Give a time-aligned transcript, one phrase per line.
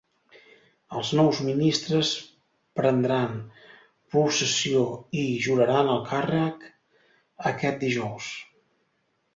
[0.99, 2.13] Els nous ministres
[2.81, 3.37] prendran
[4.17, 4.83] possessió
[5.21, 6.69] i juraran el càrrec
[7.53, 8.35] aquest dijous.